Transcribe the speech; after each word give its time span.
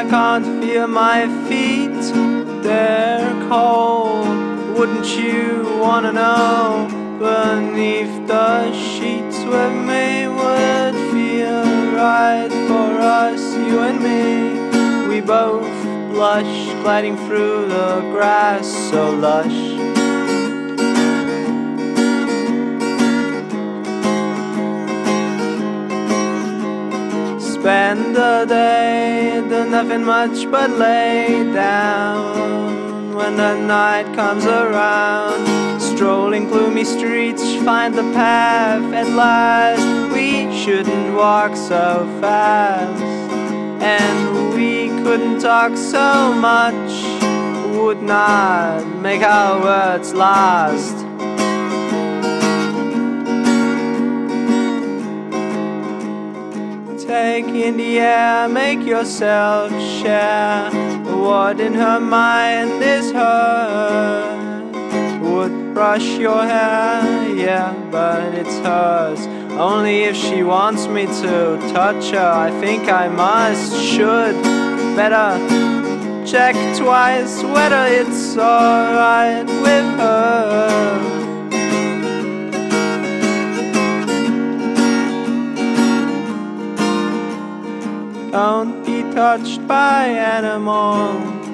I 0.00 0.08
can't 0.08 0.64
feel 0.64 0.86
my 0.86 1.28
feet. 1.46 2.00
They're 2.62 3.48
cold. 3.50 4.26
Wouldn't 4.78 5.06
you 5.14 5.76
wanna 5.78 6.10
know? 6.10 6.88
Beneath 7.18 8.26
the 8.26 8.72
sheets 8.72 9.44
where 9.44 9.70
me 9.90 10.26
would 10.26 10.94
feel 11.12 11.64
right 11.92 12.50
for 12.66 12.90
us, 13.22 13.42
you 13.56 13.80
and 13.80 14.00
me. 14.00 15.06
We 15.06 15.20
both 15.20 15.68
blush, 16.14 16.72
gliding 16.80 17.18
through 17.26 17.68
the 17.68 18.00
grass 18.10 18.66
so 18.90 19.10
lush. 19.10 19.99
Spend 27.60 28.16
the 28.16 28.46
day, 28.48 29.44
do 29.46 29.68
nothing 29.68 30.02
much 30.02 30.50
but 30.50 30.70
lay 30.70 31.44
down. 31.52 33.14
When 33.14 33.36
the 33.36 33.54
night 33.54 34.14
comes 34.16 34.46
around, 34.46 35.78
strolling 35.78 36.48
gloomy 36.48 36.84
streets, 36.84 37.44
find 37.56 37.94
the 37.94 38.08
path 38.14 38.82
at 38.94 39.08
last. 39.10 39.84
We 40.14 40.50
shouldn't 40.56 41.14
walk 41.14 41.54
so 41.54 42.08
fast, 42.22 43.02
and 43.82 44.54
we 44.54 44.88
couldn't 45.02 45.40
talk 45.40 45.76
so 45.76 46.32
much, 46.32 46.92
would 47.76 48.02
not 48.02 48.86
make 49.02 49.22
our 49.22 49.60
words 49.60 50.14
last. 50.14 51.09
Take 57.10 57.46
in 57.46 57.76
the 57.76 57.98
air, 57.98 58.48
make 58.48 58.86
yourself 58.86 59.72
share. 60.00 60.70
What 61.02 61.58
in 61.58 61.74
her 61.74 61.98
mind 61.98 62.84
is 62.84 63.10
her? 63.10 64.70
Would 65.20 65.74
brush 65.74 66.06
your 66.18 66.40
hair, 66.40 67.34
yeah, 67.34 67.74
but 67.90 68.32
it's 68.34 68.56
hers. 68.60 69.26
Only 69.58 70.04
if 70.04 70.14
she 70.14 70.44
wants 70.44 70.86
me 70.86 71.06
to 71.06 71.58
touch 71.74 72.12
her, 72.12 72.30
I 72.46 72.52
think 72.60 72.88
I 72.88 73.08
must, 73.08 73.74
should, 73.76 74.40
better 74.94 75.36
check 76.24 76.54
twice 76.76 77.42
whether 77.42 77.86
it's 77.88 78.36
alright 78.36 79.46
with 79.46 79.88
her. 79.98 80.09
Don't 88.30 88.86
be 88.86 89.02
touched 89.12 89.66
by 89.66 90.06
animals 90.06 91.48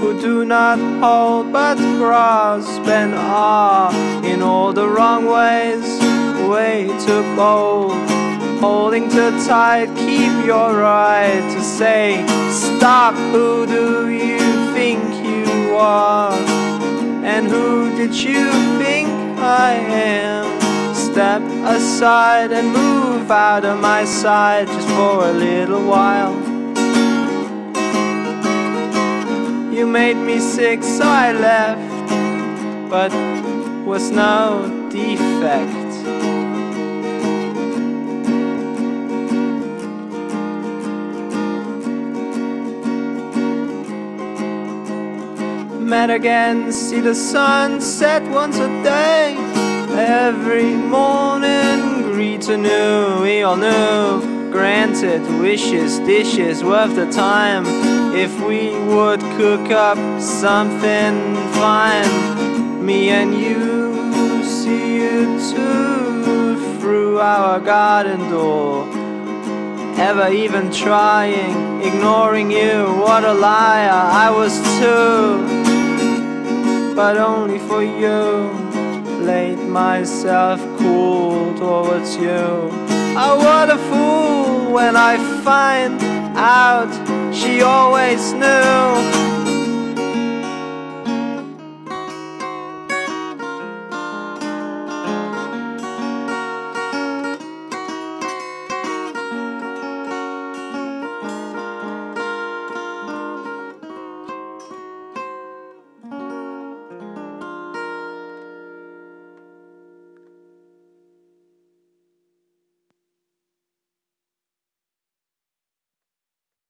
who 0.00 0.20
do 0.20 0.44
not 0.44 0.76
hold 1.00 1.52
but 1.52 1.76
grasp 1.76 2.82
and 2.88 3.14
are 3.14 3.94
in 4.24 4.42
all 4.42 4.72
the 4.72 4.88
wrong 4.88 5.26
ways, 5.26 5.86
way 6.50 6.88
too 7.06 7.22
bold. 7.36 7.92
Holding 8.58 9.08
too 9.10 9.30
tight, 9.46 9.86
keep 9.94 10.44
your 10.44 10.76
right 10.76 11.40
to 11.54 11.60
say, 11.62 12.26
Stop, 12.50 13.14
who 13.32 13.64
do 13.66 14.10
you 14.10 14.40
think 14.74 15.00
you 15.24 15.76
are? 15.76 16.32
And 17.22 17.46
who 17.46 17.96
did 17.96 18.12
you 18.12 18.50
think 18.78 19.08
I 19.38 19.74
am? 19.74 20.51
Step 21.12 21.42
aside 21.66 22.52
and 22.52 22.72
move 22.72 23.30
out 23.30 23.66
of 23.66 23.78
my 23.78 24.02
sight 24.02 24.66
just 24.66 24.88
for 24.88 25.28
a 25.28 25.32
little 25.32 25.86
while. 25.86 26.34
You 29.70 29.86
made 29.86 30.16
me 30.16 30.38
sick, 30.40 30.82
so 30.82 31.04
I 31.04 31.32
left, 31.32 32.08
but 32.88 33.12
was 33.84 34.10
no 34.10 34.88
defect. 34.88 35.90
Met 45.78 46.08
again, 46.08 46.72
see 46.72 47.00
the 47.00 47.14
sun 47.14 47.82
set 47.82 48.22
once 48.30 48.56
a 48.56 48.68
day. 48.82 49.61
Every 50.04 50.74
morning 50.74 52.02
greet 52.10 52.48
anew, 52.48 53.22
we 53.22 53.44
all 53.44 53.56
knew. 53.56 54.50
Granted, 54.50 55.22
wishes, 55.40 56.00
dishes 56.00 56.64
worth 56.64 56.96
the 56.96 57.08
time. 57.12 57.64
If 58.12 58.32
we 58.40 58.76
would 58.92 59.20
cook 59.38 59.70
up 59.70 60.20
something 60.20 61.36
fine, 61.54 62.84
me 62.84 63.10
and 63.10 63.32
you 63.32 64.42
see 64.42 64.96
you 64.96 65.38
too 65.52 66.80
through 66.80 67.20
our 67.20 67.60
garden 67.60 68.28
door. 68.28 68.88
Ever 70.00 70.32
even 70.32 70.72
trying, 70.72 71.80
ignoring 71.80 72.50
you, 72.50 72.92
what 73.04 73.22
a 73.22 73.34
liar 73.34 73.88
I 73.92 74.30
was 74.30 74.60
too, 74.80 75.46
but 76.96 77.16
only 77.18 77.60
for 77.60 77.84
you 77.84 78.61
myself 79.92 80.58
cool 80.78 81.54
towards 81.58 82.16
you. 82.16 82.46
Oh, 83.24 83.36
what 83.46 83.68
a 83.68 83.80
fool 83.90 84.72
when 84.72 84.96
I 84.96 85.14
find 85.44 86.00
out 86.34 86.90
she 87.38 87.60
always 87.60 88.32
knew 88.32 88.61